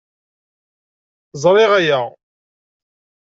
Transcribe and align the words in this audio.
Sriɣ 1.41 1.71
aya. 1.79 1.99